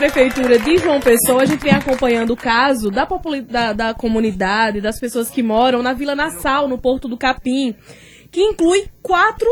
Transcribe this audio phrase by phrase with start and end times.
[0.00, 3.06] Prefeitura de João Pessoa, a gente vem acompanhando o caso da,
[3.46, 7.74] da, da comunidade, das pessoas que moram na Vila Nassau, no Porto do Capim,
[8.30, 9.46] que inclui quatro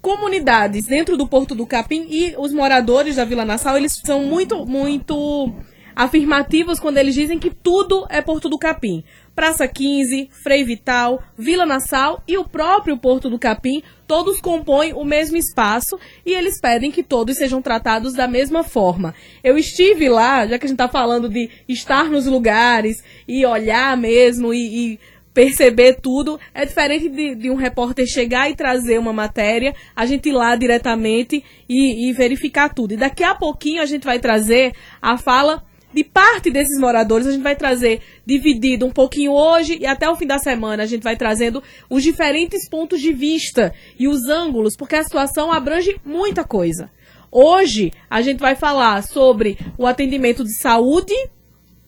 [0.00, 4.64] comunidades dentro do Porto do Capim e os moradores da Vila Nassau, eles são muito,
[4.64, 5.52] muito
[5.94, 9.04] afirmativos quando eles dizem que tudo é Porto do Capim.
[9.36, 15.04] Praça 15, Frei Vital, Vila Nassau e o próprio Porto do Capim, todos compõem o
[15.04, 19.14] mesmo espaço e eles pedem que todos sejam tratados da mesma forma.
[19.44, 23.94] Eu estive lá, já que a gente está falando de estar nos lugares e olhar
[23.94, 25.00] mesmo e, e
[25.34, 26.40] perceber tudo.
[26.54, 30.56] É diferente de, de, um repórter chegar e trazer uma matéria, a gente ir lá
[30.56, 32.94] diretamente e, e verificar tudo.
[32.94, 35.62] E daqui a pouquinho a gente vai trazer a fala
[35.96, 40.14] de parte desses moradores, a gente vai trazer dividido um pouquinho hoje e até o
[40.14, 44.76] fim da semana a gente vai trazendo os diferentes pontos de vista e os ângulos,
[44.76, 46.90] porque a situação abrange muita coisa.
[47.32, 51.14] Hoje a gente vai falar sobre o atendimento de saúde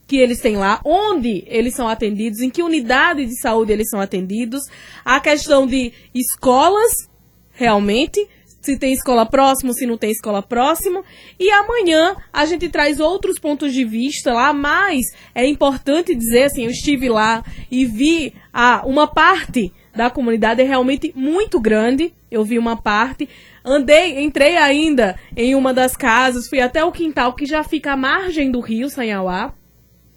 [0.07, 4.01] que eles têm lá, onde eles são atendidos, em que unidade de saúde eles são
[4.01, 4.63] atendidos,
[5.05, 7.11] a questão de escolas,
[7.53, 8.27] realmente,
[8.61, 11.05] se tem escola próximo, se não tem escola próximo.
[11.39, 16.65] E amanhã a gente traz outros pontos de vista lá, mas é importante dizer assim,
[16.65, 22.15] eu estive lá e vi a, uma parte da comunidade é realmente muito grande.
[22.31, 23.29] Eu vi uma parte.
[23.65, 27.97] Andei, entrei ainda em uma das casas, fui até o quintal que já fica à
[27.97, 29.53] margem do rio Sanhauá.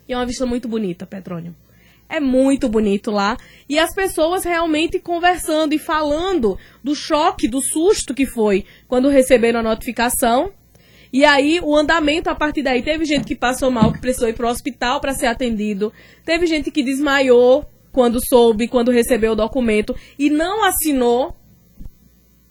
[0.08, 1.56] E é uma vista muito bonita, Petrônio.
[2.12, 3.38] É muito bonito lá.
[3.70, 9.62] E as pessoas realmente conversando e falando do choque, do susto que foi quando receberam
[9.62, 10.52] a notificação.
[11.14, 12.84] E aí, o andamento a partir daí.
[12.84, 15.94] Teve gente que passou mal, que precisou ir para o hospital para ser atendido.
[16.26, 21.34] Teve gente que desmaiou quando soube, quando recebeu o documento e não assinou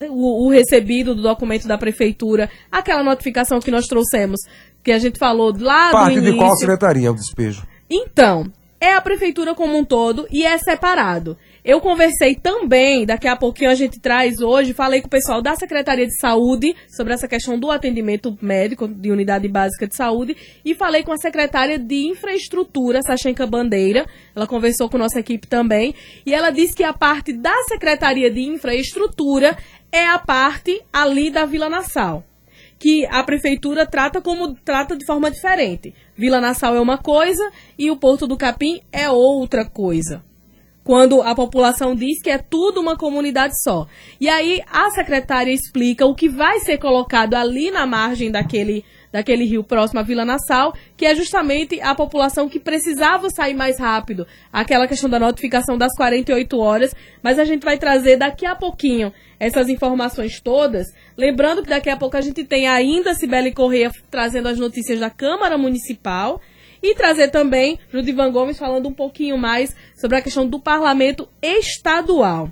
[0.09, 4.41] o, o, recebido do documento da prefeitura, aquela notificação que nós trouxemos,
[4.83, 6.33] que a gente falou lá Parte do início.
[6.33, 7.67] de qual secretaria o despejo?
[7.91, 8.51] Então,
[8.81, 11.37] é a prefeitura como um todo e é separado.
[11.63, 15.55] Eu conversei também, daqui a pouquinho a gente traz hoje, falei com o pessoal da
[15.55, 20.75] Secretaria de Saúde sobre essa questão do atendimento médico de unidade básica de saúde e
[20.75, 24.07] falei com a secretária de Infraestrutura, Sachenka Bandeira.
[24.35, 28.41] Ela conversou com nossa equipe também e ela disse que a parte da Secretaria de
[28.41, 29.57] Infraestrutura
[29.93, 32.25] é a parte ali da Vila Nassau
[32.81, 35.95] que a prefeitura trata como trata de forma diferente.
[36.17, 40.25] Vila Nassau é uma coisa e o Porto do Capim é outra coisa.
[40.83, 43.87] Quando a população diz que é tudo uma comunidade só.
[44.19, 49.45] E aí a secretária explica o que vai ser colocado ali na margem daquele daquele
[49.45, 54.27] rio próximo à Vila Nassau, que é justamente a população que precisava sair mais rápido.
[54.53, 59.13] Aquela questão da notificação das 48 horas, mas a gente vai trazer daqui a pouquinho
[59.39, 60.87] essas informações todas.
[61.17, 65.11] Lembrando que daqui a pouco a gente tem ainda Sibeli Correia trazendo as notícias da
[65.11, 66.41] Câmara Municipal
[66.83, 72.51] e trazer também Judivan Gomes falando um pouquinho mais sobre a questão do parlamento estadual.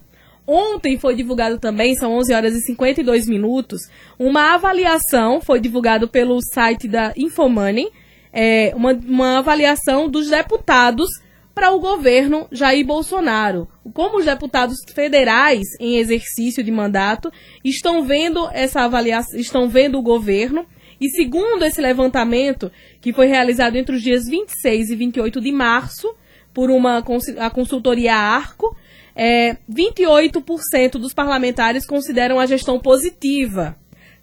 [0.50, 3.82] Ontem foi divulgado também, são 11 horas e 52 minutos,
[4.18, 7.90] uma avaliação, foi divulgado pelo site da Infomoney,
[8.32, 11.10] é, uma, uma avaliação dos deputados
[11.54, 13.68] para o governo Jair Bolsonaro.
[13.92, 17.30] Como os deputados federais em exercício de mandato
[17.62, 20.64] estão vendo essa avaliação, estão vendo o governo,
[20.98, 22.72] e segundo esse levantamento,
[23.02, 26.14] que foi realizado entre os dias 26 e 28 de março,
[26.54, 27.04] por uma
[27.38, 28.74] a consultoria Arco,
[29.18, 33.76] é, 28% dos parlamentares consideram a gestão positiva.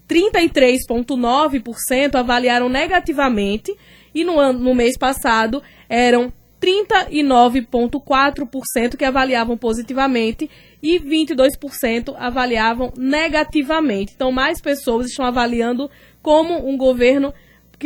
[0.08, 3.76] 33,9% avaliaram negativamente
[4.14, 10.50] e no, ano, no mês passado eram 39,4% que avaliavam positivamente
[10.82, 14.14] e 22% avaliavam negativamente.
[14.16, 15.92] Então, mais pessoas estão avaliando
[16.22, 17.34] como um governo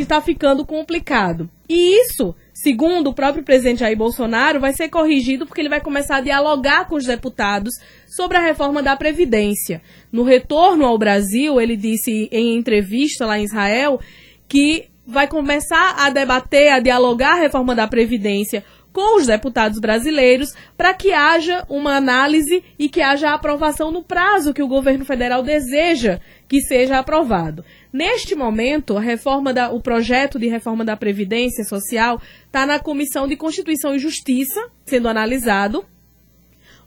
[0.00, 1.48] que está ficando complicado.
[1.68, 6.16] E isso segundo o próprio presidente Jair Bolsonaro, vai ser corrigido porque ele vai começar
[6.16, 7.72] a dialogar com os deputados
[8.06, 9.80] sobre a reforma da Previdência.
[10.12, 13.98] No retorno ao Brasil, ele disse em entrevista lá em Israel
[14.46, 18.62] que vai começar a debater, a dialogar a reforma da Previdência
[18.92, 24.52] com os deputados brasileiros para que haja uma análise e que haja aprovação no prazo
[24.52, 27.64] que o governo federal deseja que seja aprovado.
[27.92, 33.28] Neste momento, a reforma da, o projeto de reforma da Previdência Social está na Comissão
[33.28, 35.84] de Constituição e Justiça, sendo analisado.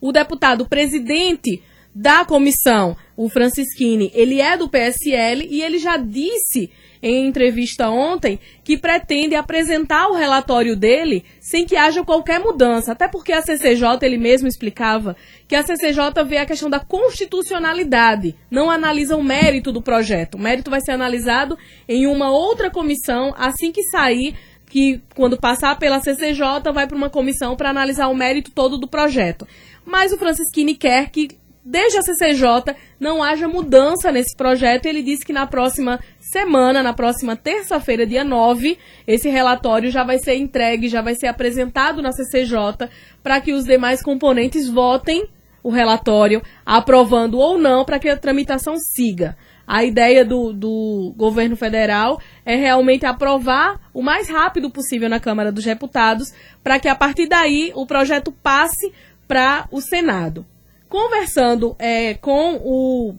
[0.01, 1.63] O deputado presidente
[1.95, 6.71] da comissão o Francisquini, ele é do PSL e ele já disse
[7.01, 12.93] em entrevista ontem que pretende apresentar o relatório dele sem que haja qualquer mudança.
[12.93, 15.15] Até porque a CCJ, ele mesmo explicava
[15.45, 20.35] que a CCJ vê a questão da constitucionalidade, não analisa o mérito do projeto.
[20.35, 21.57] O mérito vai ser analisado
[21.87, 24.35] em uma outra comissão assim que sair
[24.69, 28.87] que quando passar pela CCJ vai para uma comissão para analisar o mérito todo do
[28.87, 29.45] projeto.
[29.85, 31.27] Mas o Francisquini quer que
[31.63, 34.85] desde a CCJ não haja mudança nesse projeto.
[34.85, 38.77] Ele disse que na próxima semana, na próxima terça-feira, dia 9,
[39.07, 42.89] esse relatório já vai ser entregue, já vai ser apresentado na CCJ
[43.21, 45.27] para que os demais componentes votem
[45.61, 49.37] o relatório, aprovando ou não, para que a tramitação siga.
[49.65, 55.53] A ideia do, do governo federal é realmente aprovar o mais rápido possível na Câmara
[55.53, 58.91] dos Deputados, para que a partir daí o projeto passe
[59.25, 60.45] para o Senado.
[60.93, 63.15] Conversando é, com o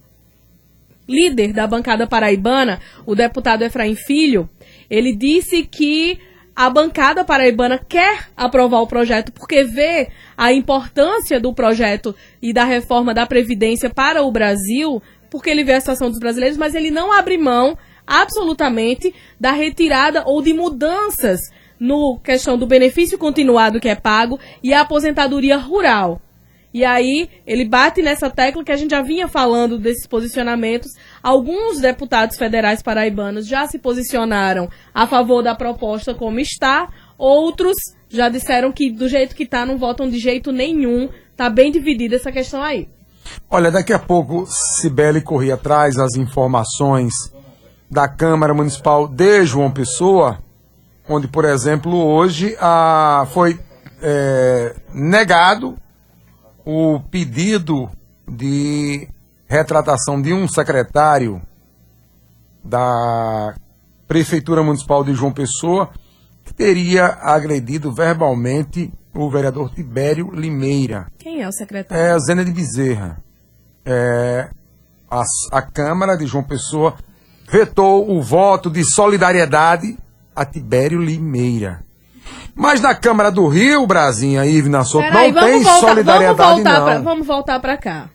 [1.09, 4.49] líder da bancada paraibana, o deputado Efraim Filho,
[4.89, 6.21] ele disse que
[6.55, 12.63] a bancada paraibana quer aprovar o projeto porque vê a importância do projeto e da
[12.63, 16.93] reforma da Previdência para o Brasil, porque ele vê a situação dos brasileiros, mas ele
[16.93, 17.77] não abre mão
[18.07, 21.41] absolutamente da retirada ou de mudanças
[21.81, 26.21] no questão do benefício continuado que é pago e a aposentadoria rural.
[26.75, 30.91] E aí ele bate nessa tecla que a gente já vinha falando desses posicionamentos.
[31.23, 37.77] Alguns deputados federais paraibanos já se posicionaram a favor da proposta como está, outros
[38.09, 41.09] já disseram que do jeito que está não votam de jeito nenhum.
[41.31, 42.89] Está bem dividida essa questão aí.
[43.49, 47.13] Olha, daqui a pouco Cibele corria atrás as informações
[47.89, 50.41] da Câmara Municipal de João Pessoa,
[51.09, 53.61] onde, por exemplo, hoje a, foi
[54.03, 55.79] é, negado
[56.65, 57.91] o pedido
[58.29, 59.09] de
[59.47, 61.41] retratação de um secretário
[62.65, 63.55] da
[64.09, 65.91] Prefeitura Municipal de João Pessoa
[66.45, 71.07] que teria agredido verbalmente o vereador Tibério Limeira.
[71.19, 72.03] Quem é o secretário?
[72.03, 73.23] É a Zena de Bezerra.
[73.85, 74.51] É,
[75.11, 75.23] a,
[75.53, 76.97] a Câmara de João Pessoa
[77.51, 79.97] vetou o voto de solidariedade
[80.35, 81.85] a Tibério Limeira.
[82.55, 86.79] Mas na Câmara do Rio, Brasinha e Ivna Souto, não tem voltar, solidariedade vamos voltar
[86.79, 86.85] não.
[86.85, 88.11] Pra, vamos voltar para cá.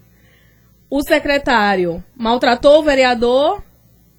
[0.89, 3.61] O secretário maltratou o vereador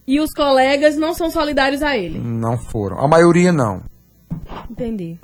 [0.07, 2.19] e os colegas não são solidários a ele.
[2.19, 2.99] Não foram.
[3.01, 3.83] A maioria não.
[4.71, 5.19] Entendi.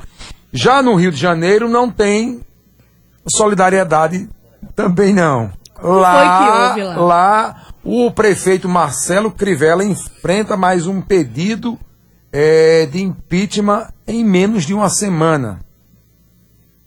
[0.53, 2.41] Já no Rio de Janeiro não tem
[3.29, 4.29] solidariedade
[4.75, 5.53] também não.
[5.83, 6.97] Lá, lá?
[6.97, 11.79] lá o prefeito Marcelo Crivella enfrenta mais um pedido
[12.39, 15.65] é, de impeachment em menos de uma semana.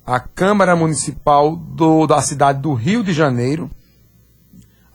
[0.06, 3.68] A Câmara Municipal do, da cidade do Rio de Janeiro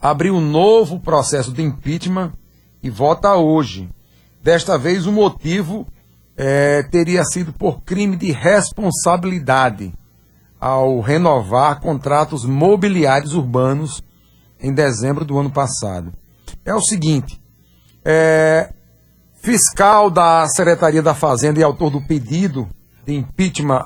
[0.00, 2.32] abriu um novo processo de impeachment
[2.80, 3.90] e vota hoje.
[4.44, 5.88] Desta vez o motivo
[6.36, 9.92] é, teria sido por crime de responsabilidade
[10.60, 14.04] ao renovar contratos mobiliários urbanos
[14.60, 16.12] em dezembro do ano passado.
[16.64, 17.42] É o seguinte:
[18.04, 18.73] é,
[19.44, 22.66] fiscal da Secretaria da Fazenda e autor do pedido
[23.04, 23.84] de impeachment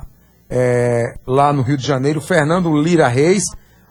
[0.48, 3.42] é, lá no Rio de Janeiro, Fernando Lira Reis,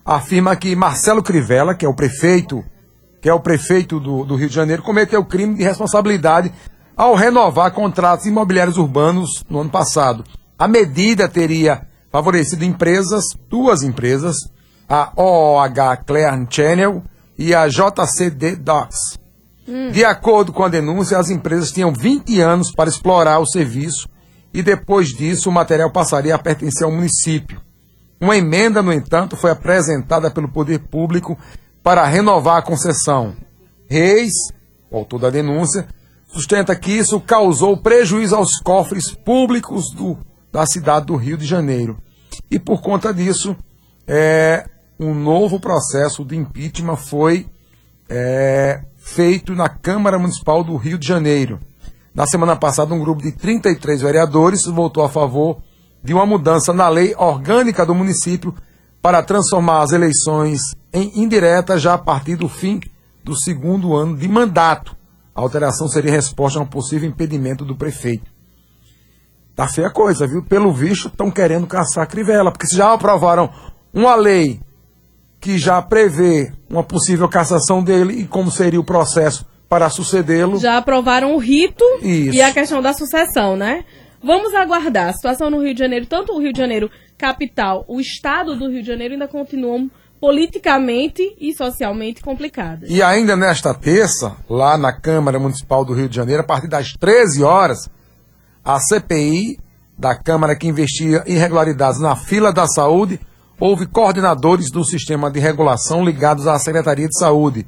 [0.06, 2.64] afirma que Marcelo Crivella, que é o prefeito,
[3.22, 6.54] que é o prefeito do, do Rio de Janeiro, cometeu crime de responsabilidade
[6.96, 10.24] ao renovar contratos imobiliários urbanos no ano passado.
[10.58, 14.38] A medida teria favorecido empresas, duas empresas,
[14.88, 17.04] a OOH Clear Channel
[17.38, 19.27] e a JCD Docs.
[19.92, 24.08] De acordo com a denúncia, as empresas tinham 20 anos para explorar o serviço
[24.54, 27.62] e depois disso o material passaria a pertencer ao município.
[28.20, 31.38] Uma emenda, no entanto, foi apresentada pelo poder público
[31.84, 33.36] para renovar a concessão.
[33.90, 34.32] Reis,
[34.90, 35.88] o autor da denúncia,
[36.28, 40.18] sustenta que isso causou prejuízo aos cofres públicos do,
[40.52, 42.02] da cidade do Rio de Janeiro.
[42.50, 43.56] E por conta disso,
[44.08, 44.66] é,
[45.00, 47.48] um novo processo de impeachment foi
[48.10, 51.60] é, feito na Câmara Municipal do Rio de Janeiro.
[52.14, 55.62] Na semana passada, um grupo de 33 vereadores votou a favor
[56.04, 58.54] de uma mudança na lei orgânica do município
[59.02, 60.60] para transformar as eleições
[60.94, 62.82] em indiretas já a partir do fim
[63.24, 64.96] do segundo ano de mandato.
[65.34, 68.30] A alteração seria resposta a um possível impedimento do prefeito.
[69.56, 70.44] Tá feia coisa, viu?
[70.44, 73.50] Pelo visto, estão querendo caçar a Crivella, porque se já aprovaram
[73.94, 74.60] uma lei
[75.40, 80.58] que já prevê uma possível cassação dele e como seria o processo para sucedê-lo.
[80.58, 82.36] Já aprovaram o rito Isso.
[82.36, 83.84] e a questão da sucessão, né?
[84.24, 85.10] Vamos aguardar.
[85.10, 88.70] A situação no Rio de Janeiro, tanto o Rio de Janeiro capital, o estado do
[88.70, 89.90] Rio de Janeiro ainda continuam
[90.20, 92.90] politicamente e socialmente complicadas.
[92.90, 96.94] E ainda nesta terça, lá na Câmara Municipal do Rio de Janeiro, a partir das
[96.94, 97.90] 13 horas,
[98.66, 99.60] a CPI
[99.98, 103.20] da Câmara que investiga irregularidades na fila da saúde,
[103.60, 107.66] houve coordenadores do sistema de regulação ligados à Secretaria de Saúde.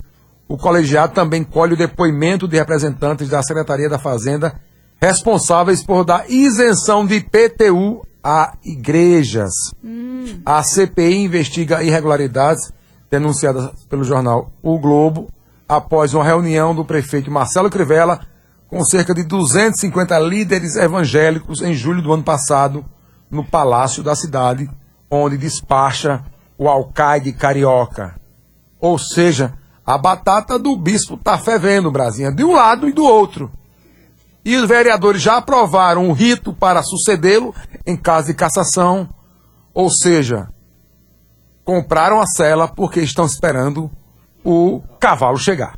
[0.47, 4.59] O colegiado também colhe o depoimento de representantes da Secretaria da Fazenda
[5.01, 9.51] responsáveis por dar isenção de IPTU a igrejas.
[9.83, 10.41] Hum.
[10.45, 12.71] A CPI investiga irregularidades
[13.09, 15.29] denunciadas pelo jornal O Globo
[15.67, 18.19] após uma reunião do prefeito Marcelo Crivella
[18.67, 22.85] com cerca de 250 líderes evangélicos em julho do ano passado
[23.29, 24.69] no palácio da cidade,
[25.09, 26.23] onde despacha
[26.57, 28.19] o alcaide carioca.
[28.79, 29.53] Ou seja,
[29.85, 33.51] a batata do bispo está fervendo, Brasinha, de um lado e do outro.
[34.45, 37.53] E os vereadores já aprovaram um rito para sucedê-lo
[37.85, 39.09] em caso de cassação,
[39.73, 40.47] ou seja,
[41.63, 43.91] compraram a cela porque estão esperando
[44.43, 45.77] o cavalo chegar.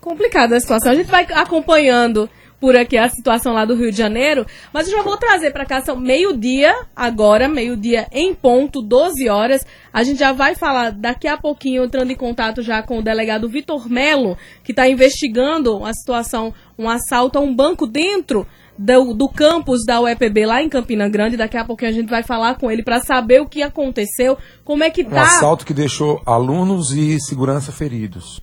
[0.00, 0.90] Complicada a situação.
[0.90, 2.28] A gente vai acompanhando
[2.62, 5.66] por aqui a situação lá do Rio de Janeiro, mas eu já vou trazer para
[5.66, 9.66] cá, são meio-dia agora, meio-dia em ponto, 12 horas.
[9.92, 13.48] A gente já vai falar daqui a pouquinho, entrando em contato já com o delegado
[13.48, 18.46] Vitor Melo, que está investigando a situação, um assalto a um banco dentro
[18.78, 21.36] do, do, campus da UEPB lá em Campina Grande.
[21.36, 24.84] Daqui a pouquinho a gente vai falar com ele para saber o que aconteceu, como
[24.84, 25.16] é que tá.
[25.16, 28.40] Um assalto que deixou alunos e segurança feridos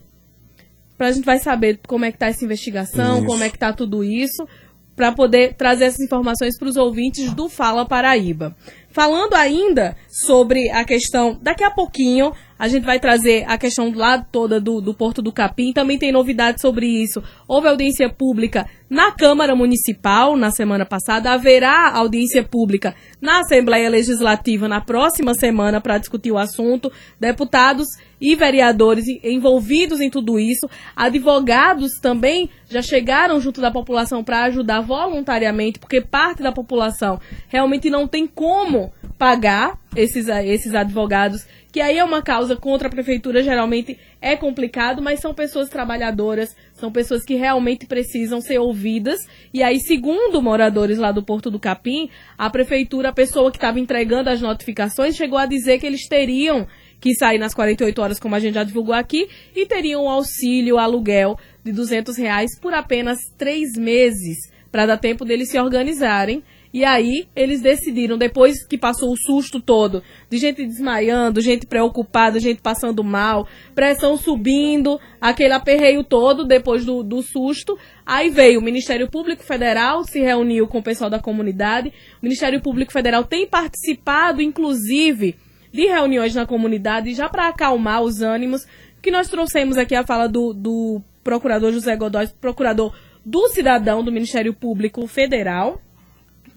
[1.07, 3.25] a gente vai saber como é que tá essa investigação, isso.
[3.25, 4.47] como é que tá tudo isso,
[4.95, 8.55] para poder trazer essas informações para os ouvintes do Fala Paraíba.
[8.89, 14.21] Falando ainda sobre a questão, daqui a pouquinho a gente vai trazer a questão lá
[14.21, 15.71] toda do, do Porto do Capim.
[15.71, 17.23] Também tem novidades sobre isso.
[17.47, 21.31] Houve audiência pública na Câmara Municipal na semana passada.
[21.31, 26.91] Haverá audiência pública na Assembleia Legislativa na próxima semana para discutir o assunto.
[27.17, 27.87] Deputados
[28.19, 30.69] e vereadores envolvidos em tudo isso.
[30.93, 37.89] Advogados também já chegaram junto da população para ajudar voluntariamente, porque parte da população realmente
[37.89, 43.43] não tem como pagar esses, esses advogados que aí é uma causa contra a prefeitura,
[43.43, 49.19] geralmente é complicado, mas são pessoas trabalhadoras, são pessoas que realmente precisam ser ouvidas.
[49.53, 53.79] E aí, segundo moradores lá do Porto do Capim, a prefeitura, a pessoa que estava
[53.79, 56.67] entregando as notificações, chegou a dizer que eles teriam
[56.99, 60.77] que sair nas 48 horas, como a gente já divulgou aqui, e teriam um auxílio
[60.77, 64.37] aluguel de 200 reais por apenas três meses,
[64.71, 69.59] para dar tempo deles se organizarem e aí eles decidiram, depois que passou o susto
[69.59, 76.85] todo, de gente desmaiando, gente preocupada, gente passando mal, pressão subindo, aquele aperreio todo depois
[76.85, 77.77] do, do susto.
[78.05, 81.89] Aí veio o Ministério Público Federal, se reuniu com o pessoal da comunidade.
[82.21, 85.35] O Ministério Público Federal tem participado, inclusive,
[85.73, 88.67] de reuniões na comunidade, já para acalmar os ânimos,
[89.01, 92.93] que nós trouxemos aqui a fala do, do procurador José Godoy, procurador
[93.25, 95.81] do cidadão do Ministério Público Federal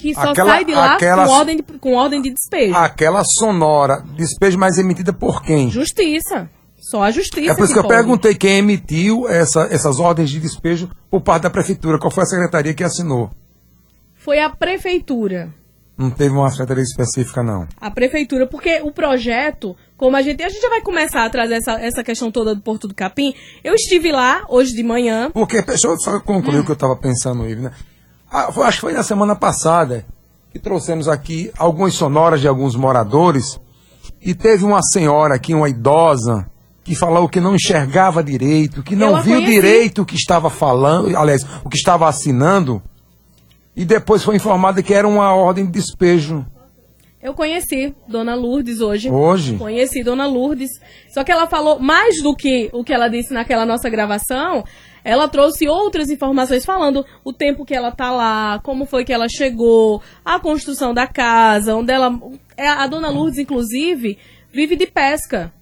[0.02, 2.74] que só aquela, sai de lá aquela, com, ordem de, com ordem de despejo.
[2.74, 5.70] Aquela sonora, despejo mais emitida por quem?
[5.70, 6.50] Justiça.
[6.76, 7.52] Só a justiça.
[7.52, 11.20] É por isso que, que eu perguntei quem emitiu essa, essas ordens de despejo por
[11.20, 11.98] parte da prefeitura.
[11.98, 13.30] Qual foi a secretaria que assinou?
[14.16, 15.54] Foi a prefeitura.
[15.96, 17.68] Não teve uma secretaria específica, não.
[17.80, 20.42] A prefeitura, porque o projeto, como a gente.
[20.42, 23.32] A gente já vai começar a trazer essa, essa questão toda do Porto do Capim.
[23.62, 25.30] Eu estive lá hoje de manhã.
[25.30, 26.60] Porque, deixa eu só concluir hum.
[26.62, 27.72] o que eu estava pensando, Ivo, né?
[28.32, 30.06] Ah, acho que foi na semana passada
[30.50, 33.60] que trouxemos aqui algumas sonoras de alguns moradores
[34.22, 36.50] e teve uma senhora aqui, uma idosa,
[36.82, 39.52] que falou que não enxergava direito, que não viu conheci.
[39.52, 42.82] direito o que estava falando, aliás, o que estava assinando,
[43.76, 46.46] e depois foi informada que era uma ordem de despejo.
[47.22, 49.10] Eu conheci Dona Lourdes hoje.
[49.10, 49.56] Hoje?
[49.56, 50.70] Conheci Dona Lourdes.
[51.12, 54.64] Só que ela falou mais do que o que ela disse naquela nossa gravação
[55.04, 59.26] ela trouxe outras informações falando o tempo que ela tá lá, como foi que ela
[59.28, 62.18] chegou, a construção da casa, onde ela.
[62.56, 64.18] É, a dona Lourdes, inclusive,
[64.52, 65.52] vive de pesca.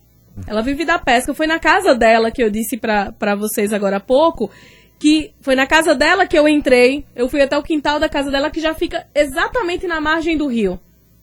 [0.47, 1.35] Ela vive da pesca.
[1.35, 4.51] Foi na casa dela que eu disse para vocês agora há pouco
[4.99, 7.07] que foi na casa dela que eu entrei.
[7.17, 10.47] Eu fui até o quintal da casa dela que já fica exatamente na margem do
[10.47, 10.79] rio.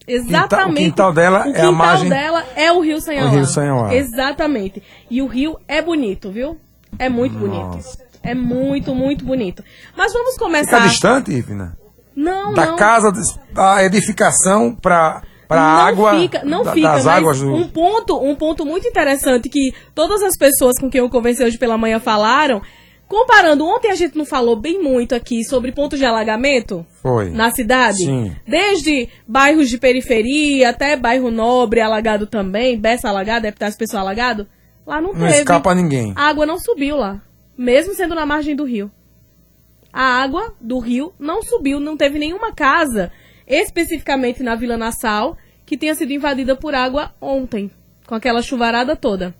[0.07, 0.81] Exatamente.
[0.81, 2.07] O quintal dela o é a margem.
[2.07, 3.29] O quintal dela é o Rio Sanhauá.
[3.29, 3.93] O Rio Sanhauá.
[3.93, 4.81] Exatamente.
[5.11, 6.57] E o rio é bonito, viu?
[6.97, 7.47] É muito Nossa.
[7.47, 8.07] bonito.
[8.23, 9.63] É muito, muito bonito.
[9.95, 10.77] Mas vamos começar.
[10.77, 11.77] Fica distante, Ivna?
[12.15, 12.75] Não, da não.
[12.75, 13.11] casa,
[13.53, 17.53] da edificação para para água fica, não da, fica, das águas do...
[17.53, 21.57] um ponto um ponto muito interessante que todas as pessoas com quem eu conversei hoje
[21.57, 22.61] pela manhã falaram
[23.07, 26.85] Comparando, ontem a gente não falou bem muito aqui sobre pontos de alagamento?
[27.01, 27.29] Foi.
[27.29, 28.03] Na cidade?
[28.03, 28.35] Sim.
[28.45, 34.45] Desde bairros de periferia até bairro nobre alagado também, Bessa estar as pessoas alagado.
[34.87, 35.25] Lá não, não teve.
[35.25, 36.13] Não escapa ninguém.
[36.15, 37.21] A água não subiu lá,
[37.57, 38.89] mesmo sendo na margem do rio.
[39.91, 43.11] A água do rio não subiu, não teve nenhuma casa,
[43.45, 47.69] especificamente na Vila Nassau, que tenha sido invadida por água ontem,
[48.05, 49.35] com aquela chuvarada toda.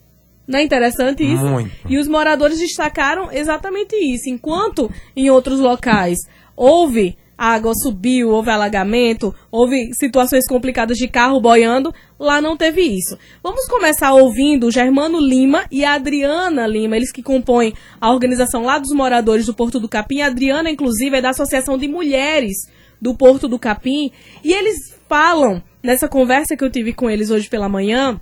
[0.46, 1.46] Não é interessante isso?
[1.46, 1.72] Muito.
[1.90, 4.30] E os moradores destacaram exatamente isso.
[4.30, 6.18] Enquanto em outros locais
[6.56, 13.18] houve água subiu, houve alagamento, houve situações complicadas de carro boiando, lá não teve isso.
[13.44, 18.64] Vamos começar ouvindo o Germano Lima e a Adriana Lima, eles que compõem a organização
[18.64, 20.22] lá dos moradores do Porto do Capim.
[20.22, 22.56] A Adriana, inclusive, é da Associação de Mulheres
[23.00, 24.12] do Porto do Capim.
[24.44, 28.20] E eles falam, nessa conversa que eu tive com eles hoje pela manhã,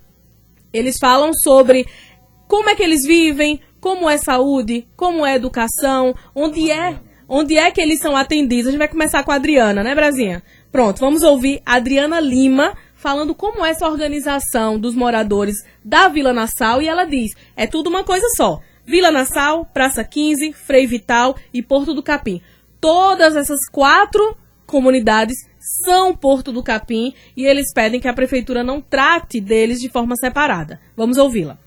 [0.73, 1.85] eles falam sobre
[2.47, 7.71] como é que eles vivem, como é saúde, como é educação, onde é, onde é
[7.71, 8.67] que eles são atendidos.
[8.67, 10.43] A gente vai começar com a Adriana, né, Brasinha?
[10.71, 16.33] Pronto, vamos ouvir a Adriana Lima falando como é essa organização dos moradores da Vila
[16.33, 18.59] Nassau e ela diz: é tudo uma coisa só.
[18.85, 22.41] Vila Nassau, Praça 15, Frei Vital e Porto do Capim.
[22.79, 25.35] Todas essas quatro comunidades
[25.83, 30.15] são Porto do Capim e eles pedem que a prefeitura não trate deles de forma
[30.15, 30.79] separada.
[30.95, 31.64] Vamos ouvi-la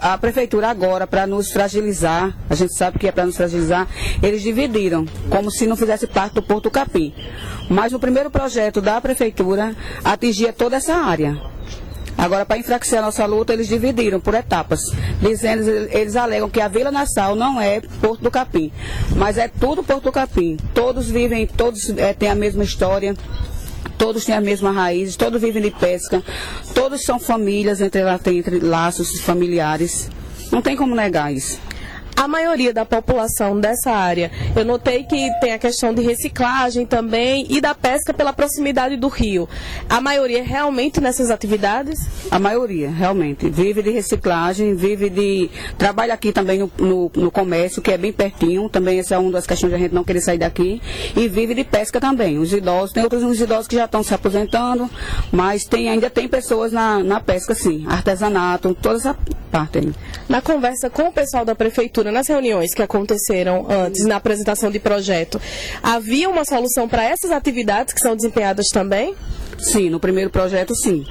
[0.00, 3.86] a prefeitura agora, para nos fragilizar, a gente sabe que é para nos fragilizar,
[4.22, 7.12] eles dividiram, como se não fizesse parte do Porto Capim.
[7.68, 11.38] Mas o primeiro projeto da prefeitura atingia toda essa área.
[12.16, 14.80] Agora, para enfraquecer a nossa luta, eles dividiram por etapas,
[15.20, 18.70] dizendo, eles alegam que a Vila Nassau não é Porto do Capim,
[19.16, 20.56] mas é tudo Porto do Capim.
[20.74, 23.14] Todos vivem, todos é, têm a mesma história,
[23.96, 26.22] todos têm a mesma raiz, todos vivem de pesca,
[26.74, 30.10] todos são famílias, entre, entre laços familiares.
[30.50, 31.58] Não tem como negar isso
[32.20, 37.46] a maioria da população dessa área, eu notei que tem a questão de reciclagem também
[37.48, 39.48] e da pesca pela proximidade do rio.
[39.88, 41.98] A maioria realmente nessas atividades?
[42.30, 43.48] A maioria, realmente.
[43.48, 45.48] Vive de reciclagem, vive de.
[45.78, 48.68] Trabalha aqui também no, no, no comércio, que é bem pertinho.
[48.68, 50.78] Também essa é uma das questões de a gente não querer sair daqui.
[51.16, 52.36] E vive de pesca também.
[52.36, 54.90] Os idosos, tem outros os idosos que já estão se aposentando,
[55.32, 57.86] mas tem, ainda tem pessoas na, na pesca, sim.
[57.88, 59.16] Artesanato, toda essa
[59.50, 59.92] parte aí.
[60.28, 64.78] Na conversa com o pessoal da prefeitura, nas reuniões que aconteceram antes, na apresentação de
[64.78, 65.40] projeto,
[65.82, 69.14] havia uma solução para essas atividades que são desempenhadas também?
[69.58, 71.04] Sim, no primeiro projeto, sim.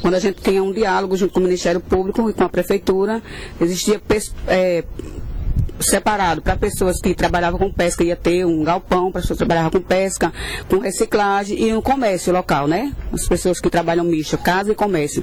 [0.00, 3.22] Quando a gente tinha um diálogo junto com o Ministério Público e com a Prefeitura,
[3.60, 4.00] existia
[4.48, 4.84] é,
[5.80, 9.70] separado para pessoas que trabalhavam com pesca, ia ter um galpão para pessoas que trabalhavam
[9.70, 10.32] com pesca,
[10.68, 12.92] com reciclagem e um comércio local, né?
[13.12, 15.22] As pessoas que trabalham misto, casa e comércio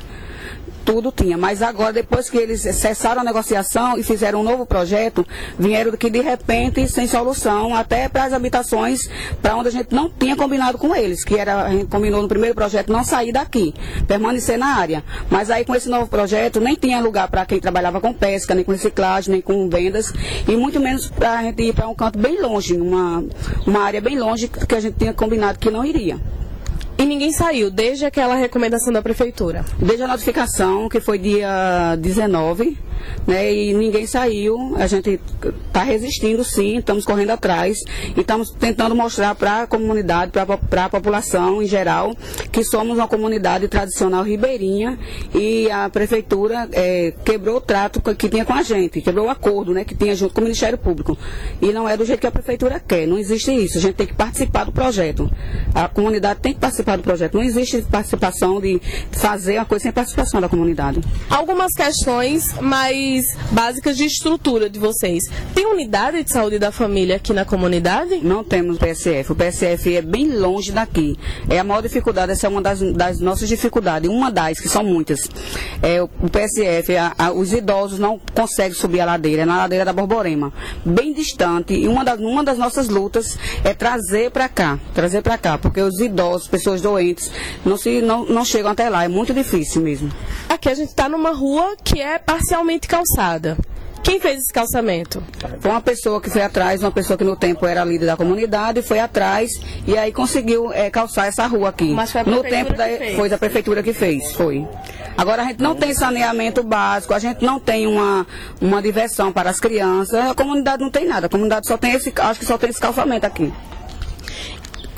[0.88, 1.38] tudo tinha.
[1.38, 5.28] Mas agora, depois que eles cessaram a negociação e fizeram um novo projeto,
[5.60, 9.02] vieram que de repente, sem solução, até para as habitações,
[9.42, 12.28] para onde a gente não tinha combinado com eles, que era, a gente combinou no
[12.30, 13.74] primeiro projeto não sair daqui,
[14.08, 15.04] permanecer na área.
[15.30, 18.64] Mas aí com esse novo projeto nem tinha lugar para quem trabalhava com pesca, nem
[18.64, 20.14] com reciclagem, nem com vendas,
[20.48, 24.18] e muito menos para a gente ir para um canto bem longe, uma área bem
[24.18, 26.18] longe que a gente tinha combinado que não iria.
[26.98, 29.64] E ninguém saiu desde aquela recomendação da prefeitura?
[29.78, 32.76] Desde a notificação, que foi dia 19,
[33.28, 33.54] né?
[33.54, 34.76] E ninguém saiu.
[34.78, 35.20] A gente
[35.68, 37.78] está resistindo, sim, estamos correndo atrás
[38.16, 42.16] e estamos tentando mostrar para a comunidade, para a população em geral,
[42.52, 44.98] que somos uma comunidade tradicional ribeirinha
[45.36, 49.72] e a prefeitura é, quebrou o trato que tinha com a gente, quebrou o acordo,
[49.72, 49.84] né?
[49.84, 51.16] Que tinha junto com o Ministério Público.
[51.62, 53.06] E não é do jeito que a prefeitura quer.
[53.06, 53.78] Não existe isso.
[53.78, 55.30] A gente tem que participar do projeto.
[55.76, 57.34] A comunidade tem que participar participar do projeto.
[57.34, 61.02] Não existe participação de fazer uma coisa sem participação da comunidade.
[61.30, 65.24] Algumas questões mais básicas de estrutura de vocês.
[65.54, 68.20] Tem unidade de saúde da família aqui na comunidade?
[68.24, 69.34] Não temos PSF.
[69.34, 71.18] O PSF é bem longe daqui.
[71.50, 74.10] É a maior dificuldade, essa é uma das, das nossas dificuldades.
[74.10, 75.20] Uma das, que são muitas.
[75.82, 79.84] É, o PSF, a, a, os idosos não conseguem subir a ladeira, é na ladeira
[79.84, 80.54] da Borborema.
[80.86, 81.74] Bem distante.
[81.74, 84.80] E uma das, uma das nossas lutas é trazer para cá.
[84.94, 85.58] Trazer para cá.
[85.58, 87.32] Porque os idosos, pessoas pessoas doentes
[87.66, 89.04] não, se, não, não chegam até lá.
[89.04, 90.12] É muito difícil mesmo.
[90.48, 93.58] Aqui a gente está numa rua que é parcialmente calçada.
[94.04, 95.22] Quem fez esse calçamento?
[95.60, 98.82] Foi uma pessoa que foi atrás, uma pessoa que no tempo era líder da comunidade,
[98.82, 99.52] foi atrás
[99.86, 101.92] e aí conseguiu é, calçar essa rua aqui.
[101.92, 102.86] Mas foi a no tempo da,
[103.18, 104.66] foi da prefeitura que fez, foi.
[105.18, 108.26] Agora a gente não tem saneamento básico, a gente não tem uma,
[108.62, 112.14] uma diversão para as crianças, a comunidade não tem nada, a comunidade só tem esse,
[112.16, 113.52] acho que só tem esse calçamento aqui.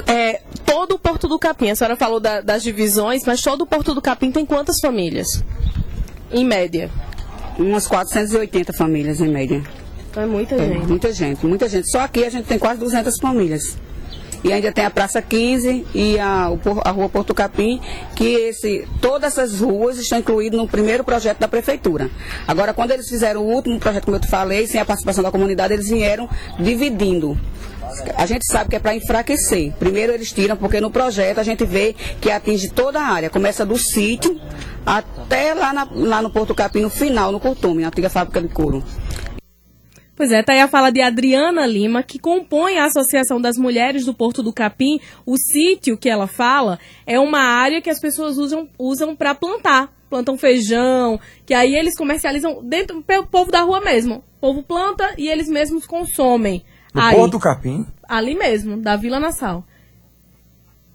[0.10, 3.68] É, todo o Porto do Capim, a senhora falou da, das divisões, mas todo o
[3.68, 5.44] Porto do Capim tem quantas famílias?
[6.32, 6.90] Em média?
[7.60, 9.62] Umas 480 famílias, em média.
[10.16, 10.88] É muita é, gente.
[10.88, 11.92] Muita gente, muita gente.
[11.92, 13.78] Só aqui a gente tem quase 200 famílias.
[14.44, 16.50] E ainda tem a Praça 15 e a,
[16.86, 17.82] a Rua Porto Capim,
[18.16, 22.10] que esse, todas essas ruas estão incluídas no primeiro projeto da Prefeitura.
[22.48, 25.32] Agora, quando eles fizeram o último projeto, como eu te falei, sem a participação da
[25.32, 27.38] comunidade, eles vieram dividindo.
[28.16, 29.74] A gente sabe que é para enfraquecer.
[29.80, 33.30] Primeiro eles tiram, porque no projeto a gente vê que atinge toda a área.
[33.30, 34.40] Começa do sítio
[34.86, 38.48] até lá, na, lá no Porto Capim, no final, no Curtume, na antiga fábrica de
[38.48, 38.84] couro.
[40.20, 44.04] Pois é, tá aí a fala de Adriana Lima, que compõe a Associação das Mulheres
[44.04, 45.00] do Porto do Capim.
[45.26, 46.78] O sítio que ela fala
[47.08, 49.90] é uma área que as pessoas usam, usam para plantar.
[50.10, 54.16] Plantam feijão, que aí eles comercializam dentro do povo da rua mesmo.
[54.16, 56.66] O povo planta e eles mesmos consomem.
[56.94, 57.88] No aí, Porto do Capim?
[58.04, 59.64] Ali mesmo, da Vila Nassau.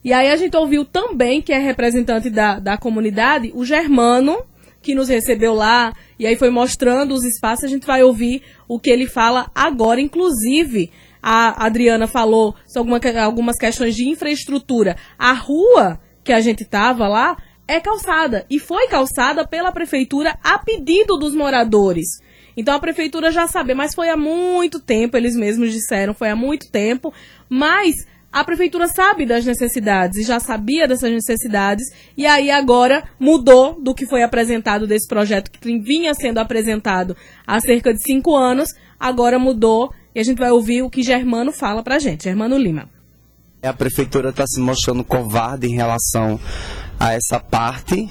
[0.04, 4.44] E aí a gente ouviu também, que é representante da, da comunidade, o Germano,
[4.82, 8.78] que nos recebeu lá, e aí foi mostrando os espaços, a gente vai ouvir o
[8.78, 10.90] que ele fala agora, inclusive.
[11.22, 14.96] A Adriana falou sobre algumas questões de infraestrutura.
[15.18, 20.58] A rua que a gente estava lá é calçada e foi calçada pela prefeitura a
[20.58, 22.06] pedido dos moradores.
[22.56, 26.36] Então a prefeitura já sabe, mas foi há muito tempo, eles mesmos disseram, foi há
[26.36, 27.12] muito tempo,
[27.48, 33.80] mas a prefeitura sabe das necessidades e já sabia dessas necessidades, e aí agora mudou
[33.80, 37.16] do que foi apresentado desse projeto que vinha sendo apresentado
[37.46, 41.52] há cerca de cinco anos, agora mudou e a gente vai ouvir o que Germano
[41.52, 42.90] fala pra gente, Germano Lima.
[43.62, 46.40] A prefeitura está se mostrando covarde em relação
[46.98, 48.10] a essa parte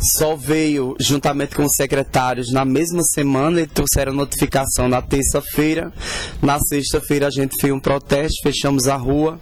[0.00, 5.92] só veio juntamente com os secretários na mesma semana e trouxeram notificação na terça-feira.
[6.40, 9.40] Na sexta-feira a gente fez um protesto, fechamos a rua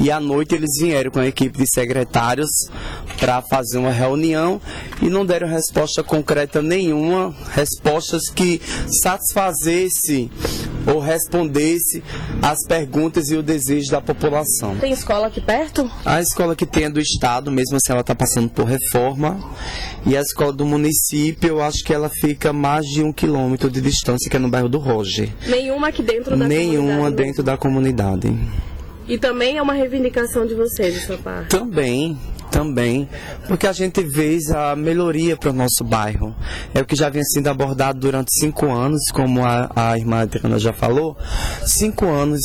[0.00, 2.50] e à noite eles vieram com a equipe de secretários
[3.18, 4.60] para fazer uma reunião
[5.02, 8.60] e não deram resposta concreta nenhuma, respostas que
[9.02, 10.30] satisfazesse
[10.92, 12.02] ou respondesse
[12.42, 14.76] às perguntas e o desejo da população.
[14.76, 15.90] Tem escola aqui perto?
[16.04, 19.38] A escola que tem é do Estado, mesmo assim ela está passando por reforma.
[20.06, 23.80] E a escola do município, eu acho que ela fica mais de um quilômetro de
[23.80, 25.28] distância, que é no bairro do Roger.
[25.46, 27.16] Nenhuma aqui dentro da Nenhuma comunidade?
[27.16, 28.38] dentro da comunidade.
[29.06, 31.48] E também é uma reivindicação de vocês, de sua parte?
[31.48, 32.18] Também,
[32.50, 33.08] também,
[33.46, 36.34] porque a gente vê a melhoria para o nosso bairro.
[36.74, 40.58] É o que já vinha sendo abordado durante cinco anos, como a, a irmã Adriana
[40.58, 41.16] já falou,
[41.64, 42.40] cinco anos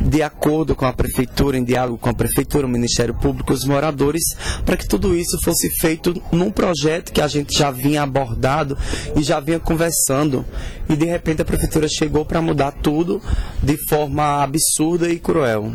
[0.00, 4.22] de acordo com a prefeitura, em diálogo com a prefeitura, o Ministério Público, os moradores,
[4.64, 8.76] para que tudo isso fosse feito num projeto que a gente já vinha abordado
[9.14, 10.44] e já vinha conversando.
[10.88, 13.20] E de repente a prefeitura chegou para mudar tudo
[13.62, 15.70] de forma absurda e cruel.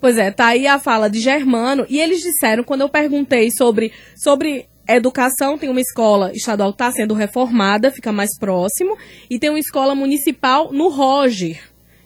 [0.00, 1.84] Pois é, tá aí a fala de Germano.
[1.88, 7.14] E eles disseram, quando eu perguntei sobre, sobre educação, tem uma escola estadual está sendo
[7.14, 8.96] reformada, fica mais próximo,
[9.28, 11.60] e tem uma escola municipal no Roger.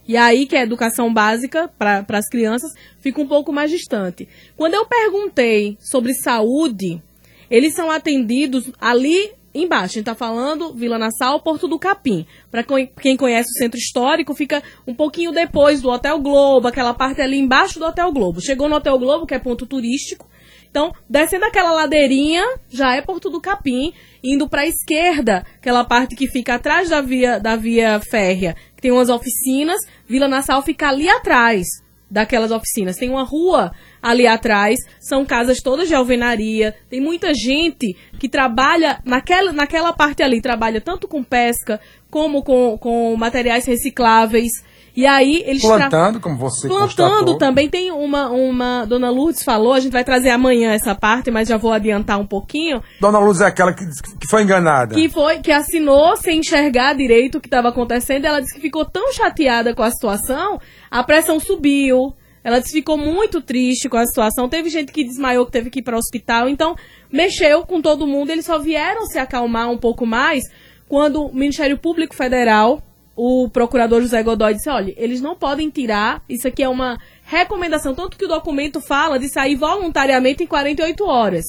[0.07, 4.29] E aí, que é educação básica para as crianças, fica um pouco mais distante.
[4.57, 7.03] Quando eu perguntei sobre saúde,
[7.49, 9.85] eles são atendidos ali embaixo.
[9.85, 12.27] A gente está falando Vila Nassau, Porto do Capim.
[12.51, 12.65] Para
[13.01, 17.39] quem conhece o centro histórico, fica um pouquinho depois do Hotel Globo, aquela parte ali
[17.39, 18.41] embaixo do Hotel Globo.
[18.41, 20.29] Chegou no Hotel Globo, que é ponto turístico.
[20.71, 23.93] Então, descendo aquela ladeirinha, já é Porto do Capim,
[24.25, 28.83] indo para a esquerda, aquela parte que fica atrás da via, da via férrea, que
[28.83, 31.84] tem umas oficinas, Vila Nassau fica ali atrás
[32.15, 32.97] daquelas oficinas.
[32.97, 39.01] Tem uma rua ali atrás, são casas todas de alvenaria, tem muita gente que trabalha
[39.05, 44.53] naquela, naquela parte ali, trabalha tanto com pesca como com, com materiais recicláveis.
[44.97, 47.39] E aí eles plantando, como você plantando constatou.
[47.39, 51.49] também tem uma uma Dona Lourdes falou, a gente vai trazer amanhã essa parte, mas
[51.49, 52.81] já vou adiantar um pouquinho.
[53.01, 54.95] Dona Lourdes é aquela que, que foi enganada.
[54.95, 58.25] Que foi que assinou sem enxergar direito o que estava acontecendo.
[58.25, 60.61] Ela disse que ficou tão chateada com a situação,
[60.95, 64.49] a pressão subiu, ela ficou muito triste com a situação.
[64.49, 66.49] Teve gente que desmaiou, que teve que ir para o hospital.
[66.49, 66.77] Então,
[67.11, 68.31] mexeu com todo mundo.
[68.31, 70.45] Eles só vieram se acalmar um pouco mais
[70.89, 72.81] quando o Ministério Público Federal,
[73.17, 76.23] o procurador José Godoy, disse: olha, eles não podem tirar.
[76.29, 77.93] Isso aqui é uma recomendação.
[77.93, 81.45] Tanto que o documento fala de sair voluntariamente em 48 horas.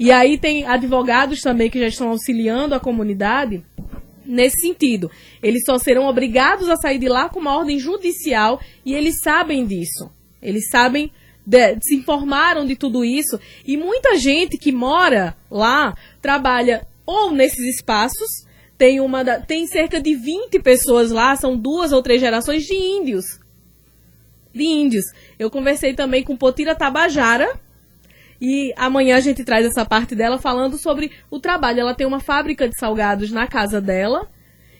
[0.00, 3.64] E aí tem advogados também que já estão auxiliando a comunidade
[4.26, 5.10] nesse sentido.
[5.42, 9.66] Eles só serão obrigados a sair de lá com uma ordem judicial e eles sabem
[9.66, 10.10] disso.
[10.42, 11.10] Eles sabem,
[11.44, 13.38] de, se informaram de tudo isso.
[13.64, 18.46] E muita gente que mora lá trabalha ou nesses espaços.
[18.76, 22.74] Tem, uma da, tem cerca de 20 pessoas lá, são duas ou três gerações de
[22.74, 23.24] índios.
[24.52, 25.04] De índios.
[25.38, 27.58] Eu conversei também com Potira Tabajara,
[28.40, 31.80] e amanhã a gente traz essa parte dela falando sobre o trabalho.
[31.80, 34.28] Ela tem uma fábrica de salgados na casa dela.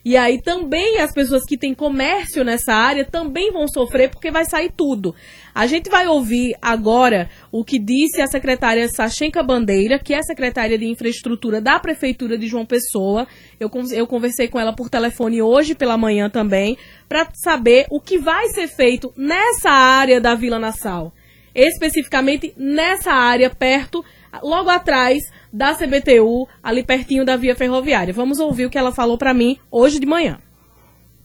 [0.06, 4.44] E aí também as pessoas que têm comércio nessa área também vão sofrer porque vai
[4.44, 5.12] sair tudo.
[5.52, 10.78] A gente vai ouvir agora o que disse a secretária Sachenka Bandeira, que é secretária
[10.78, 13.26] de infraestrutura da Prefeitura de João Pessoa.
[13.58, 18.16] Eu, eu conversei com ela por telefone hoje pela manhã também, para saber o que
[18.16, 21.12] vai ser feito nessa área da Vila Nassau.
[21.56, 24.04] Especificamente nessa área, perto,
[24.42, 28.12] logo atrás da CBTU, ali pertinho da via ferroviária.
[28.12, 30.38] Vamos ouvir o que ela falou para mim hoje de manhã.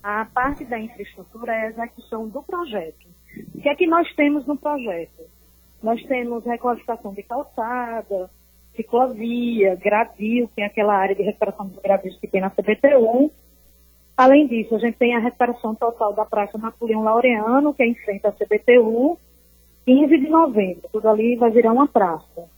[0.02, 3.08] A parte da infraestrutura é a execução do projeto.
[3.54, 5.30] O que é que nós temos no projeto?
[5.84, 8.30] Nós temos requalificação de calçada,
[8.74, 13.32] ciclovia, gradil, tem aquela área de recuperação dos gradios que tem na CBTU.
[14.16, 17.96] Além disso, a gente tem a recuperação total da Praça Napoleão Laureano, que é em
[17.96, 19.18] frente à CBTU,
[19.86, 20.90] 15 de novembro.
[20.92, 22.50] Tudo ali vai virar uma praça.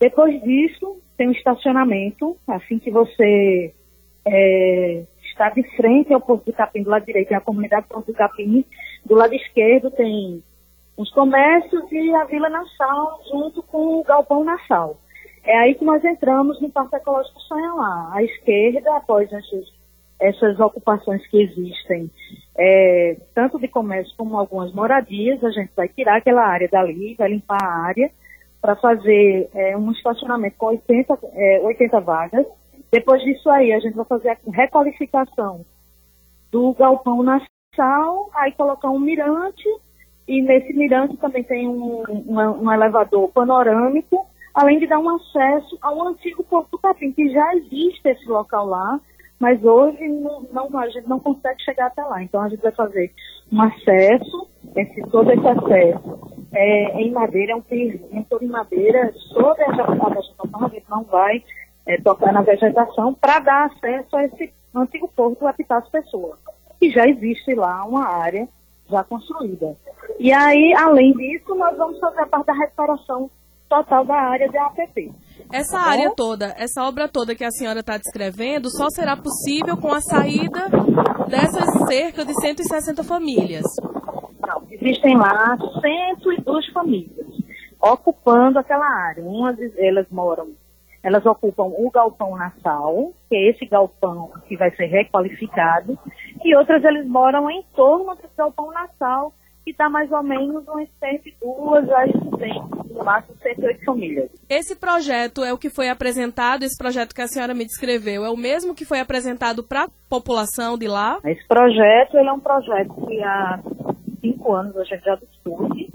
[0.00, 3.72] Depois disso, tem um estacionamento, assim que você
[4.26, 8.06] é, está de frente ao Porto do Capim, do lado direito tem a comunidade Porto
[8.06, 8.64] do Capim,
[9.04, 10.42] do lado esquerdo tem
[10.96, 14.98] os comércios e a Vila Nassau, junto com o Galpão Nassau.
[15.42, 18.10] É aí que nós entramos no Parque Ecológico Sanhamá.
[18.14, 19.72] À esquerda, após essas,
[20.20, 22.10] essas ocupações que existem,
[22.56, 27.28] é, tanto de comércio como algumas moradias, a gente vai tirar aquela área dali, vai
[27.28, 28.10] limpar a área,
[28.60, 32.46] para fazer é, um estacionamento com 80, é, 80 vagas.
[32.90, 35.66] Depois disso aí, a gente vai fazer a requalificação
[36.50, 37.44] do galpão na
[37.76, 39.68] sal, aí colocar um mirante,
[40.26, 45.76] e nesse mirante também tem um, um, um elevador panorâmico, além de dar um acesso
[45.82, 49.00] ao antigo Porto Capim, que já existe esse local lá,
[49.38, 52.22] mas hoje não, não, a gente não consegue chegar até lá.
[52.22, 53.12] Então a gente vai fazer
[53.52, 59.12] um acesso, esse, todo esse acesso é, em madeira, é um piso todo em madeira,
[59.32, 61.42] sobre a vegetação, a gente não vai
[61.86, 66.38] é, tocar na vegetação para dar acesso a esse antigo porto habitar as pessoas.
[66.80, 68.48] E já existe lá uma área
[68.88, 69.76] já construída.
[70.18, 73.30] E aí, além disso, nós vamos fazer a parte da restauração
[73.68, 75.12] total da área de APP.
[75.52, 79.76] Essa tá área toda, essa obra toda que a senhora está descrevendo, só será possível
[79.76, 80.68] com a saída
[81.28, 83.64] dessas cerca de 160 famílias.
[84.40, 87.26] Não, existem lá 102 famílias
[87.80, 89.22] ocupando aquela área.
[89.22, 90.52] Umas elas moram,
[91.02, 95.98] elas ocupam o galpão Nassau, que é esse galpão que vai ser requalificado,
[96.42, 99.32] e outras eles moram em torno desse galpão Nassau,
[99.64, 104.30] que está mais ou menos umas 102 a 100, no máximo 108 famílias.
[104.48, 108.30] Esse projeto é o que foi apresentado, esse projeto que a senhora me descreveu, é
[108.30, 111.18] o mesmo que foi apresentado para a população de lá?
[111.24, 113.58] Esse projeto é um projeto que há
[114.20, 115.90] cinco anos a gente já discute.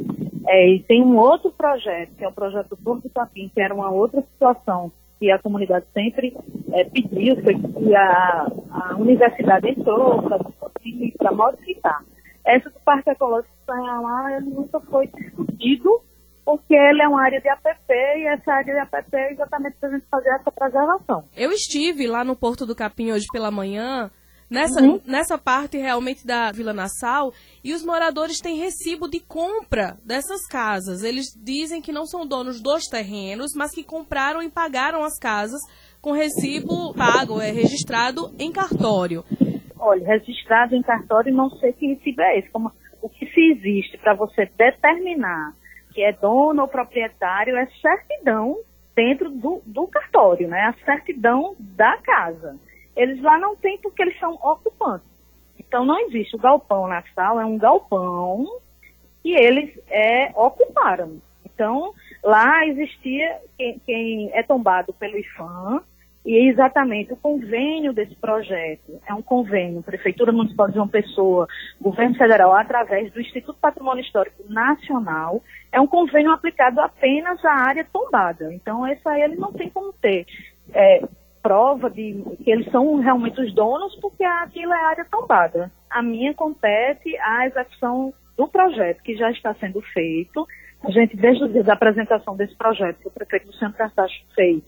[0.48, 3.62] É, e tem um outro projeto, que é o projeto do Porto do Capim, que
[3.62, 6.36] era uma outra situação que a comunidade sempre
[6.72, 12.04] é, pediu, foi que a, a universidade entrou para modificar.
[12.50, 13.50] Essa do Parque Ecológico
[14.38, 16.02] ele nunca foi discutido,
[16.44, 19.90] porque ele é uma área de APP e essa área de APP é exatamente para
[19.90, 21.24] a gente fazer essa preservação.
[21.38, 24.10] Eu estive lá no Porto do Capim hoje pela manhã
[24.50, 25.00] nessa, uhum.
[25.06, 27.32] nessa parte realmente da Vila Nassau
[27.64, 31.04] e os moradores têm recibo de compra dessas casas.
[31.04, 35.62] Eles dizem que não são donos dos terrenos, mas que compraram e pagaram as casas
[36.02, 39.24] com recibo pago, é registrado em cartório.
[39.80, 42.50] Olha, registrado em cartório, não sei que recibo é esse.
[42.50, 45.54] Como, o que se existe para você determinar
[45.94, 48.60] que é dono ou proprietário é certidão
[48.96, 50.62] dentro do, do cartório, né?
[50.62, 52.58] A certidão da casa.
[52.96, 55.08] Eles lá não têm porque eles são ocupantes.
[55.58, 56.36] Então não existe.
[56.36, 58.46] O galpão na sala é um galpão
[59.24, 61.22] que eles é, ocuparam.
[61.46, 65.82] Então lá existia quem, quem é tombado pelo IFAM
[66.26, 71.48] e é exatamente o convênio desse projeto é um convênio Prefeitura Municipal de João Pessoa,
[71.80, 77.88] Governo Federal, através do Instituto Patrimônio Histórico Nacional, é um convênio aplicado apenas à área
[77.92, 78.54] tombada.
[78.54, 80.26] Então, esse aí ele não tem como ter
[80.74, 81.02] é,
[81.42, 85.72] prova de que eles são realmente os donos, porque aquilo é área tombada.
[85.90, 90.46] A minha compete a execução do projeto que já está sendo feito.
[90.84, 94.64] A gente, desde da apresentação desse projeto que o prefeito Luciano Cartacho fez,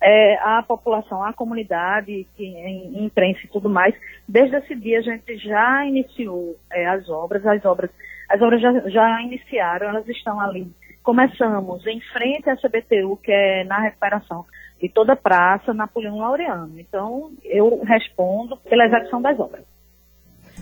[0.00, 3.94] é, a população, a comunidade, que, em, imprensa e tudo mais,
[4.26, 7.90] desde esse dia a gente já iniciou é, as obras, as obras,
[8.28, 10.70] as obras já, já iniciaram, elas estão ali.
[11.02, 14.44] Começamos em frente à CBTU, que é na recuperação
[14.80, 16.78] de toda a praça Napoleão Laureano.
[16.78, 19.64] Então, eu respondo pela execução das obras.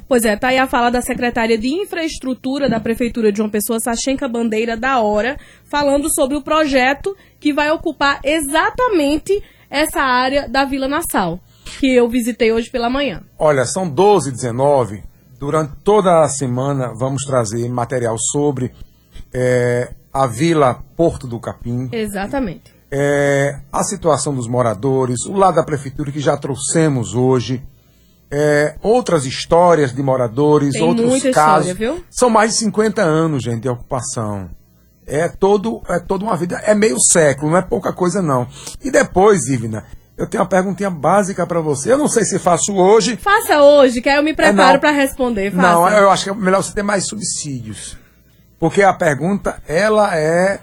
[0.08, 3.78] Pois é, tá aí a fala da secretária de Infraestrutura da Prefeitura de João Pessoa,
[3.78, 10.64] Sachenka Bandeira, da Hora, falando sobre o projeto que vai ocupar exatamente essa área da
[10.64, 11.38] Vila Nassau.
[11.78, 13.22] que eu visitei hoje pela manhã.
[13.38, 15.02] Olha, são 12 19.
[15.38, 18.72] Durante toda a semana vamos trazer material sobre
[19.32, 21.90] é, a Vila Porto do Capim.
[21.92, 22.74] Exatamente.
[22.90, 27.62] É, a situação dos moradores, o lado da prefeitura que já trouxemos hoje.
[28.30, 31.68] É, outras histórias de moradores, Tem outros casos.
[31.68, 32.02] história?
[32.10, 34.50] São mais de 50 anos, gente, de ocupação.
[35.06, 38.46] É todo, é toda uma vida, é meio século, não é pouca coisa não.
[38.84, 39.84] E depois, Ivna,
[40.18, 41.92] eu tenho uma perguntinha básica para você.
[41.92, 43.16] Eu não sei se faço hoje.
[43.16, 44.80] Faça hoje, que aí eu me preparo não.
[44.80, 45.50] para responder.
[45.50, 45.62] Faça.
[45.62, 47.96] Não, eu acho que é melhor você ter mais subsídios.
[48.58, 50.60] Porque a pergunta, ela é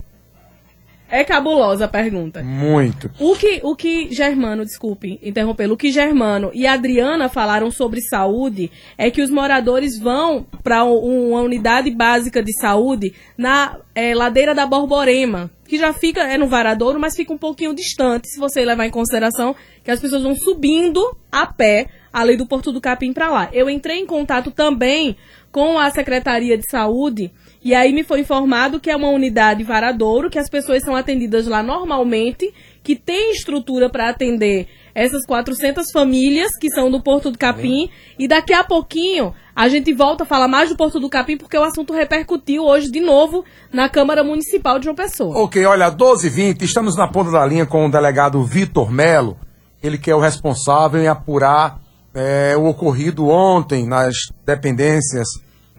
[1.16, 2.44] É cabulosa a pergunta.
[2.44, 3.10] muito.
[3.20, 8.70] O que, o que Germano, desculpe interrompê-lo, o que Germano e Adriana falaram sobre saúde
[8.98, 14.66] é que os moradores vão para uma unidade básica de saúde na eh, ladeira da
[14.66, 18.86] Borborema, que já fica, é no Varadouro, mas fica um pouquinho distante, se você levar
[18.86, 23.30] em consideração que as pessoas vão subindo a pé, além do Porto do Capim para
[23.30, 23.50] lá.
[23.54, 25.16] Eu entrei em contato também
[25.50, 27.32] com a Secretaria de Saúde
[27.66, 31.48] e aí me foi informado que é uma unidade Varadouro, que as pessoas são atendidas
[31.48, 37.40] lá normalmente, que tem estrutura para atender essas 400 famílias que são do Porto do
[37.40, 37.90] Capim.
[38.20, 41.58] E daqui a pouquinho a gente volta a falar mais do Porto do Capim, porque
[41.58, 45.36] o assunto repercutiu hoje de novo na Câmara Municipal de João Pessoa.
[45.36, 49.40] Ok, olha, 12 h 20 estamos na ponta da linha com o delegado Vitor Melo,
[49.82, 51.82] ele que é o responsável em apurar
[52.14, 54.14] é, o ocorrido ontem nas
[54.46, 55.28] dependências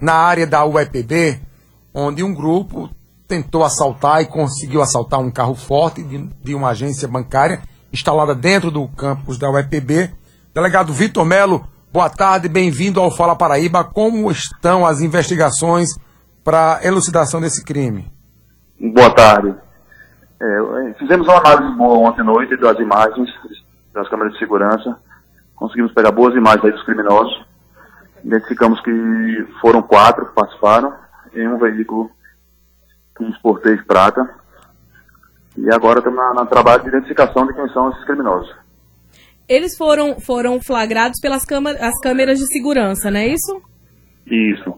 [0.01, 1.46] na área da UEPB,
[1.97, 2.91] onde um grupo
[3.27, 8.71] tentou assaltar e conseguiu assaltar um carro forte de, de uma agência bancária instalada dentro
[8.71, 10.11] do campus da UEPB.
[10.55, 13.83] Delegado Vitor Melo, boa tarde, bem-vindo ao Fala Paraíba.
[13.83, 15.89] Como estão as investigações
[16.45, 18.13] para elucidação desse crime?
[18.79, 19.55] Boa tarde.
[20.41, 23.31] É, fizemos uma análise boa ontem à noite das imagens
[23.95, 24.99] das câmeras de segurança.
[25.55, 27.47] Conseguimos pegar boas imagens dos criminosos.
[28.23, 31.06] Identificamos que foram quatro que participaram
[31.37, 32.11] em um veículo
[33.17, 34.29] que exportei de prata.
[35.57, 38.55] E agora estamos na, na trabalho de identificação de quem são esses criminosos.
[39.49, 41.45] Eles foram, foram flagrados pelas
[41.81, 43.63] as câmeras de segurança, não é isso?
[44.27, 44.75] Isso.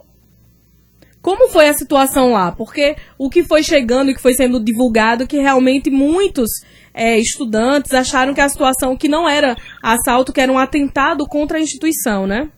[1.22, 2.52] Como foi a situação lá?
[2.52, 6.48] Porque o que foi chegando e que foi sendo divulgado que realmente muitos
[6.94, 11.58] é, estudantes acharam que a situação que não era assalto, que era um atentado contra
[11.58, 12.50] a instituição, né?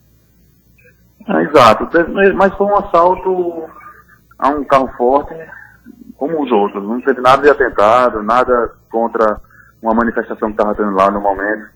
[1.26, 1.88] É, exato.
[2.34, 3.68] Mas foi um assalto
[4.40, 5.34] a um carro forte
[6.16, 6.82] como os outros.
[6.82, 9.40] Não teve nada de atentado, nada contra
[9.82, 11.68] uma manifestação que estava tendo lá no momento.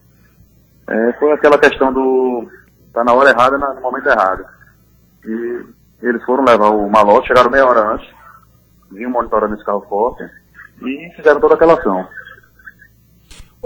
[0.88, 2.48] É, foi aquela questão do
[2.92, 4.44] tá na hora errada, no momento errado.
[5.24, 5.66] E
[6.03, 8.09] eles foram levar o malote, chegaram meia hora antes,
[8.90, 10.22] vinham monitorando esse carro forte
[10.83, 12.07] e fizeram toda aquela ação.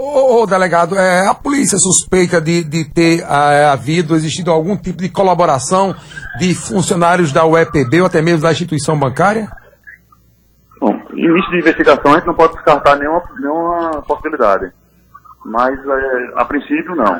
[0.01, 5.01] Ô, ô delegado, é, a polícia suspeita de, de ter é, havido, existido algum tipo
[5.01, 5.93] de colaboração
[6.39, 9.51] de funcionários da UEPB ou até mesmo da instituição bancária?
[10.79, 14.71] Bom, início de investigação a gente não pode descartar nenhuma, nenhuma possibilidade.
[15.43, 17.19] Mas é, a princípio não.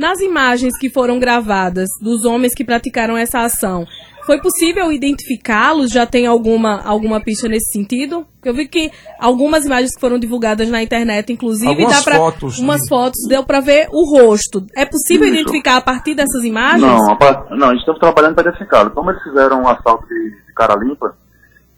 [0.00, 3.84] Nas imagens que foram gravadas dos homens que praticaram essa ação,
[4.24, 5.90] foi possível identificá-los?
[5.90, 8.26] Já tem alguma, alguma pista nesse sentido?
[8.42, 12.58] Eu vi que algumas imagens que foram divulgadas na internet, inclusive, algumas dá pra, fotos,
[12.58, 12.88] umas de...
[12.88, 14.64] fotos, deu para ver o rosto.
[14.74, 15.34] É possível Isso.
[15.34, 16.80] identificar a partir dessas imagens?
[16.80, 18.92] Não, a, não, estamos trabalhando para identificá-lo.
[18.92, 21.14] Como eles fizeram um assalto de, de cara limpa,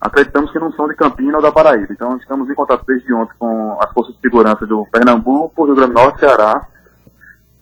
[0.01, 1.93] acreditamos que não são de Campina ou da Paraíba.
[1.93, 5.93] Então estamos em contato desde ontem com as forças de segurança do Pernambuco, Rio Grande
[5.93, 6.69] do Norte e Ceará,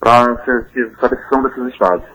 [0.01, 0.35] para
[0.99, 2.05] saber se são desses estados.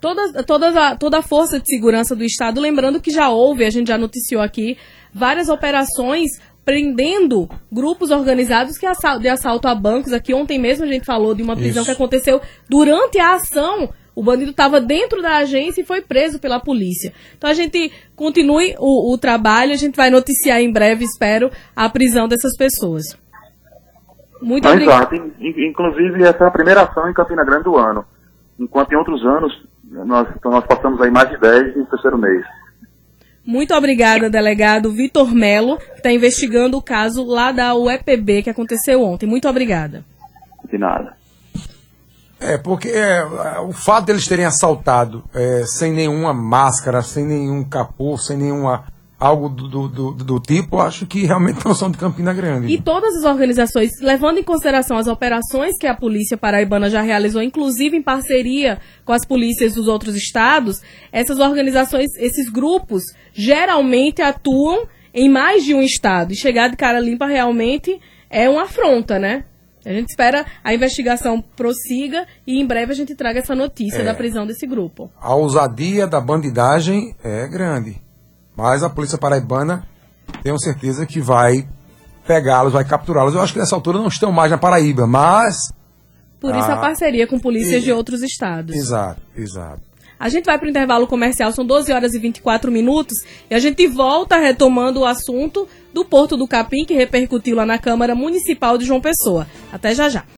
[0.00, 3.70] Toda, toda, a, toda a força de segurança do Estado, lembrando que já houve, a
[3.70, 4.78] gente já noticiou aqui,
[5.12, 6.30] várias operações
[6.64, 10.12] prendendo grupos organizados que assal, de assalto a bancos.
[10.12, 11.90] Aqui ontem mesmo a gente falou de uma prisão Isso.
[11.90, 13.92] que aconteceu durante a ação.
[14.14, 17.12] O bandido estava dentro da agência e foi preso pela polícia.
[17.36, 21.88] Então a gente continue o, o trabalho, a gente vai noticiar em breve, espero, a
[21.88, 23.04] prisão dessas pessoas.
[24.40, 25.14] Muito Não, obrigada.
[25.14, 25.14] exato.
[25.40, 28.04] In- Inclusive, essa é a primeira ação em Campina Grande do ano.
[28.58, 29.52] Enquanto em outros anos,
[29.84, 32.44] nós, então nós passamos aí mais de 10 no terceiro mês.
[33.44, 39.02] Muito obrigada, delegado Vitor Melo, que está investigando o caso lá da UEPB que aconteceu
[39.02, 39.26] ontem.
[39.26, 40.04] Muito obrigada.
[40.70, 41.14] De nada.
[42.38, 43.22] É, porque é,
[43.60, 48.84] o fato deles terem assaltado é, sem nenhuma máscara, sem nenhum capô, sem nenhuma
[49.20, 52.72] algo do, do, do, do tipo, acho que realmente não são de Campina Grande.
[52.72, 57.42] E todas as organizações, levando em consideração as operações que a Polícia Paraibana já realizou,
[57.42, 60.80] inclusive em parceria com as polícias dos outros estados,
[61.12, 66.32] essas organizações, esses grupos, geralmente atuam em mais de um estado.
[66.32, 69.44] E chegar de cara limpa realmente é uma afronta, né?
[69.84, 74.04] A gente espera a investigação prossiga e em breve a gente traga essa notícia É.
[74.04, 75.10] da prisão desse grupo.
[75.20, 78.00] A ousadia da bandidagem é grande.
[78.56, 79.86] Mas a polícia paraibana
[80.42, 81.66] tenho certeza que vai
[82.26, 83.34] pegá-los, vai capturá-los.
[83.34, 85.56] Eu acho que nessa altura não estão mais na Paraíba, mas.
[86.40, 86.80] Por isso a Ah.
[86.80, 88.74] parceria com polícias E- de outros estados.
[88.74, 89.80] Exato, exato.
[90.18, 93.58] A gente vai para o intervalo comercial, são 12 horas e 24 minutos, e a
[93.58, 98.76] gente volta retomando o assunto do Porto do Capim, que repercutiu lá na Câmara Municipal
[98.76, 99.46] de João Pessoa.
[99.72, 100.24] Até já já.